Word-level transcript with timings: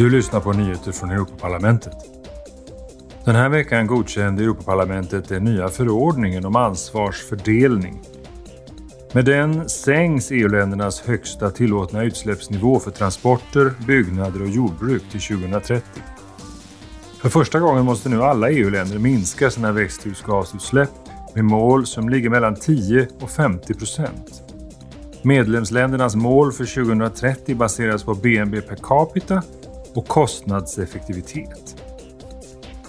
Du 0.00 0.10
lyssnar 0.10 0.40
på 0.40 0.52
nyheter 0.52 0.92
från 0.92 1.10
Europaparlamentet. 1.10 1.92
Den 3.24 3.34
här 3.34 3.48
veckan 3.48 3.86
godkände 3.86 4.42
Europaparlamentet 4.42 5.28
den 5.28 5.44
nya 5.44 5.68
förordningen 5.68 6.44
om 6.44 6.56
ansvarsfördelning. 6.56 8.02
Med 9.12 9.24
den 9.24 9.68
sänks 9.68 10.30
EU-ländernas 10.30 11.00
högsta 11.00 11.50
tillåtna 11.50 12.02
utsläppsnivå 12.02 12.80
för 12.80 12.90
transporter, 12.90 13.72
byggnader 13.86 14.42
och 14.42 14.48
jordbruk 14.48 15.02
till 15.10 15.20
2030. 15.20 16.02
För 17.20 17.28
första 17.28 17.60
gången 17.60 17.84
måste 17.84 18.08
nu 18.08 18.22
alla 18.22 18.50
EU-länder 18.50 18.98
minska 18.98 19.50
sina 19.50 19.72
växthusgasutsläpp 19.72 20.90
med 21.34 21.44
mål 21.44 21.86
som 21.86 22.08
ligger 22.08 22.30
mellan 22.30 22.56
10 22.56 23.08
och 23.20 23.30
50 23.30 23.74
procent. 23.74 24.42
Medlemsländernas 25.22 26.14
mål 26.14 26.52
för 26.52 26.84
2030 26.84 27.54
baseras 27.54 28.02
på 28.02 28.14
BNP 28.14 28.60
per 28.60 28.76
capita 28.76 29.42
och 29.94 30.08
kostnadseffektivitet. 30.08 31.76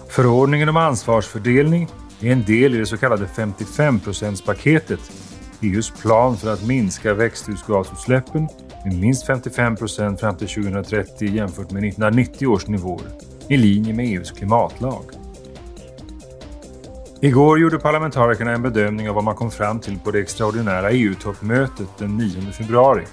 Förordningen 0.08 0.70
om 0.70 0.78
ansvarsfördelning 0.78 1.88
är 2.22 2.32
en 2.32 2.44
del 2.44 2.76
i 2.76 2.78
det 2.78 2.86
så 2.86 2.98
kallade 2.98 3.26
55-procentspaketet, 3.26 5.12
EUs 5.62 5.92
plan 6.02 6.38
för 6.38 6.54
att 6.54 6.68
minska 6.68 7.14
växthusgasutsläppen 7.14 8.48
med 8.86 9.00
minst 9.00 9.28
55 9.28 9.76
procent 9.76 10.20
fram 10.20 10.38
till 10.38 10.48
2030 10.48 11.28
jämfört 11.28 11.72
med 11.72 11.84
1990 11.84 12.48
års 12.48 12.68
nivåer, 12.68 13.08
i 13.48 13.58
linje 13.58 13.94
med 13.94 14.06
EUs 14.06 14.32
klimatlag. 14.32 15.04
Igår 17.24 17.60
gjorde 17.60 17.80
parlamentarikerna 17.80 18.52
en 18.52 18.62
bedömning 18.62 19.10
av 19.10 19.16
vad 19.16 19.24
man 19.24 19.36
kom 19.36 19.52
fram 19.52 19.80
till 19.80 20.00
på 20.00 20.12
det 20.12 20.20
extraordinära 20.20 20.92
EU-toppmötet 20.92 21.88
den 21.98 22.18
9 22.18 22.52
februari. 22.52 23.04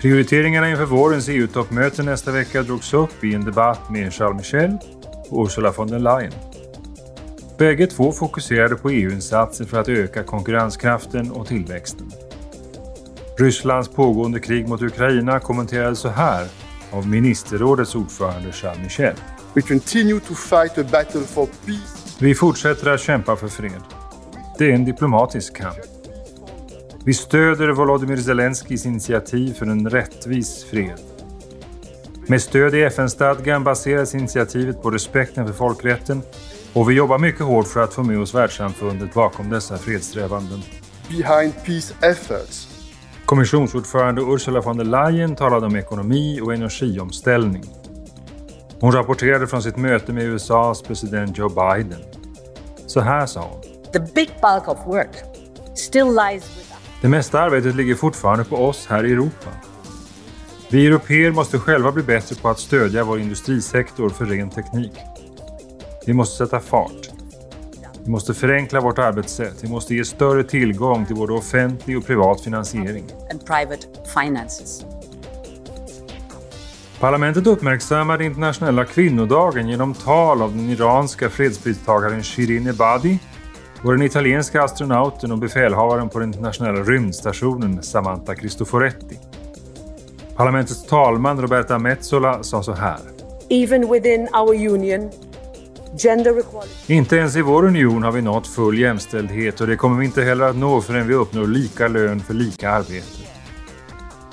Prioriteringarna 0.00 0.70
inför 0.70 0.84
vårens 0.84 1.28
EU-toppmöte 1.28 2.02
nästa 2.02 2.32
vecka 2.32 2.62
drogs 2.62 2.94
upp 2.94 3.24
i 3.24 3.34
en 3.34 3.44
debatt 3.44 3.90
med 3.90 4.12
Charles 4.14 4.36
Michel 4.36 4.78
och 5.30 5.44
Ursula 5.44 5.72
von 5.76 5.88
der 5.88 5.98
Leyen. 5.98 6.32
Bägge 7.58 7.86
två 7.86 8.12
fokuserade 8.12 8.76
på 8.76 8.90
EU-insatser 8.90 9.64
för 9.64 9.80
att 9.80 9.88
öka 9.88 10.22
konkurrenskraften 10.22 11.30
och 11.30 11.46
tillväxten. 11.46 12.10
Rysslands 13.38 13.88
pågående 13.88 14.40
krig 14.40 14.68
mot 14.68 14.82
Ukraina 14.82 15.40
kommenterades 15.40 15.98
så 15.98 16.08
här 16.08 16.46
av 16.90 17.08
ministerrådets 17.08 17.94
ordförande 17.94 18.52
Charles 18.52 18.82
Michel. 18.82 19.14
We 19.54 19.62
continue 19.62 20.20
to 20.20 20.34
fight 20.34 20.78
a 20.78 20.88
battle 20.92 21.20
for 21.20 21.46
peace 21.66 21.98
vi 22.20 22.34
fortsätter 22.34 22.90
att 22.90 23.00
kämpa 23.00 23.36
för 23.36 23.48
fred. 23.48 23.82
Det 24.58 24.70
är 24.70 24.74
en 24.74 24.84
diplomatisk 24.84 25.56
kamp. 25.56 25.97
Vi 27.04 27.14
stöder 27.14 27.68
Volodymyr 27.68 28.16
Zelenskyjs 28.16 28.86
initiativ 28.86 29.54
för 29.54 29.66
en 29.66 29.90
rättvis 29.90 30.64
fred. 30.64 31.00
Med 32.26 32.42
stöd 32.42 32.74
i 32.74 32.82
FN-stadgan 32.82 33.64
baseras 33.64 34.14
initiativet 34.14 34.82
på 34.82 34.90
respekten 34.90 35.46
för 35.46 35.54
folkrätten 35.54 36.22
och 36.72 36.90
vi 36.90 36.94
jobbar 36.94 37.18
mycket 37.18 37.40
hårt 37.40 37.66
för 37.66 37.82
att 37.82 37.94
få 37.94 38.02
med 38.02 38.20
oss 38.20 38.34
världssamfundet 38.34 39.14
bakom 39.14 39.50
dessa 39.50 39.78
fredssträvanden. 39.78 40.62
Behind 41.08 41.54
peace 41.64 41.94
efforts. 42.00 42.68
Kommissionsordförande 43.24 44.22
Ursula 44.22 44.60
von 44.60 44.76
der 44.76 44.84
Leyen 44.84 45.36
talade 45.36 45.66
om 45.66 45.76
ekonomi 45.76 46.40
och 46.40 46.54
energiomställning. 46.54 47.64
Hon 48.80 48.92
rapporterade 48.92 49.46
från 49.46 49.62
sitt 49.62 49.76
möte 49.76 50.12
med 50.12 50.24
USAs 50.24 50.82
president 50.82 51.38
Joe 51.38 51.48
Biden. 51.48 52.00
Så 52.86 53.00
här 53.00 53.26
sa 53.26 53.40
hon. 53.40 53.62
The 53.92 54.00
big 54.14 54.30
bulk 54.42 54.68
of 54.68 54.78
work 54.86 55.10
still 55.74 56.14
lies 56.14 56.56
with. 56.56 56.67
Det 57.00 57.08
mesta 57.08 57.40
arbetet 57.40 57.74
ligger 57.74 57.94
fortfarande 57.94 58.44
på 58.44 58.56
oss 58.56 58.86
här 58.86 59.04
i 59.04 59.12
Europa. 59.12 59.50
Vi 60.70 60.86
europeer 60.86 61.30
måste 61.30 61.58
själva 61.58 61.92
bli 61.92 62.02
bättre 62.02 62.36
på 62.36 62.48
att 62.48 62.58
stödja 62.58 63.04
vår 63.04 63.20
industrisektor 63.20 64.08
för 64.08 64.24
ren 64.24 64.50
teknik. 64.50 64.92
Vi 66.06 66.12
måste 66.12 66.36
sätta 66.36 66.60
fart. 66.60 67.08
Vi 68.04 68.10
måste 68.10 68.34
förenkla 68.34 68.80
vårt 68.80 68.98
arbetssätt. 68.98 69.64
Vi 69.64 69.68
måste 69.68 69.94
ge 69.94 70.04
större 70.04 70.44
tillgång 70.44 71.06
till 71.06 71.16
både 71.16 71.32
offentlig 71.32 71.98
och 71.98 72.06
privat 72.06 72.40
finansiering. 72.40 73.04
And 73.30 73.46
private 73.46 73.86
finances. 74.14 74.84
Parlamentet 77.00 77.46
uppmärksammade 77.46 78.24
internationella 78.24 78.84
kvinnodagen 78.84 79.68
genom 79.68 79.94
tal 79.94 80.42
av 80.42 80.56
den 80.56 80.70
iranska 80.70 81.30
fredspristagaren 81.30 82.22
Shirin 82.22 82.66
Ebadi 82.66 83.18
och 83.82 83.92
den 83.92 84.02
italienska 84.02 84.62
astronauten 84.62 85.32
och 85.32 85.38
befälhavaren 85.38 86.08
på 86.08 86.18
den 86.18 86.28
internationella 86.28 86.82
rymdstationen 86.82 87.82
Samantha 87.82 88.34
Cristoforetti. 88.34 89.18
Parlamentets 90.36 90.86
talman 90.86 91.40
Roberta 91.42 91.78
Metsola 91.78 92.42
sa 92.42 92.62
så 92.62 92.72
här. 92.72 92.98
Even 93.48 93.92
within 93.92 94.28
our 94.34 94.54
union, 94.54 95.10
gender 95.98 96.38
equality... 96.38 96.94
Inte 96.94 97.16
ens 97.16 97.36
i 97.36 97.42
vår 97.42 97.64
union 97.64 98.02
har 98.02 98.12
vi 98.12 98.22
nått 98.22 98.46
full 98.46 98.78
jämställdhet 98.78 99.60
och 99.60 99.66
det 99.66 99.76
kommer 99.76 99.98
vi 99.98 100.04
inte 100.04 100.22
heller 100.22 100.44
att 100.44 100.56
nå 100.56 100.80
förrän 100.80 101.08
vi 101.08 101.14
uppnår 101.14 101.46
lika 101.46 101.88
lön 101.88 102.20
för 102.20 102.34
lika 102.34 102.70
arbete. 102.70 103.06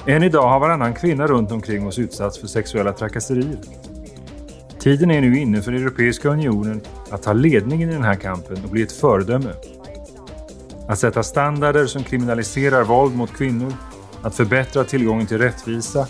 Än 0.08 0.24
idag 0.24 0.50
har 0.50 0.60
varannan 0.60 0.94
kvinna 0.94 1.28
runt 1.28 1.52
omkring 1.52 1.88
oss 1.88 2.00
utsatts 2.00 2.40
för 2.40 2.48
sexuella 2.48 2.94
trakasserier. 2.94 3.60
Tiden 4.86 5.12
är 5.12 5.22
nu 5.22 5.40
inne 5.40 5.62
för 5.62 5.72
Europeiska 5.72 6.30
unionen 6.30 6.82
att 7.10 7.24
ta 7.24 7.34
ledningen 7.34 7.90
i 7.90 7.94
den 7.94 8.04
här 8.04 8.16
kampen 8.16 8.64
och 8.64 8.70
bli 8.70 8.82
ett 8.82 8.92
föredöme. 8.92 9.54
Att 10.88 11.00
sätta 11.00 11.24
standarder 11.24 11.86
som 11.86 12.04
kriminaliserar 12.04 12.84
våld 12.84 13.16
mot 13.16 13.34
kvinnor, 13.34 13.74
att 14.22 14.36
förbättra 14.36 14.84
tillgången 14.84 15.28
till 15.28 15.38
rättvisa 15.38 16.08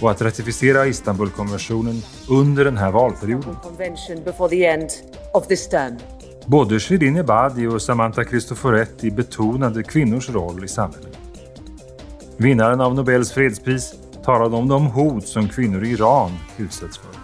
och 0.00 0.10
att 0.10 0.22
ratificera 0.22 0.86
Istanbulkonventionen 0.86 2.02
under 2.30 2.64
den 2.64 2.76
här 2.76 2.90
valperioden. 2.90 3.56
Både 6.46 6.80
Shirin 6.80 7.16
Ebadi 7.16 7.66
och 7.66 7.82
Samantha 7.82 8.24
Cristoforetti 8.24 9.10
betonade 9.10 9.82
kvinnors 9.82 10.30
roll 10.30 10.64
i 10.64 10.68
samhället. 10.68 11.18
Vinnaren 12.36 12.80
av 12.80 12.94
Nobels 12.94 13.32
fredspris 13.32 13.94
talade 14.24 14.56
om 14.56 14.68
de 14.68 14.86
hot 14.86 15.26
som 15.26 15.48
kvinnor 15.48 15.84
i 15.84 15.90
Iran 15.90 16.30
utsätts 16.58 16.98
för. 16.98 17.21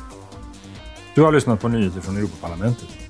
Du 1.19 1.23
har 1.23 1.33
lyssnat 1.33 1.61
på 1.61 1.69
nyheter 1.69 2.01
från 2.01 2.17
Europaparlamentet. 2.17 3.08